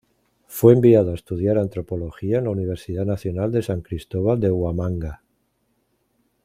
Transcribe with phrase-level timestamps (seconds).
[0.47, 5.21] Fue enviado a estudiar antropología en la Universidad Nacional de San Cristóbal de Huamanga.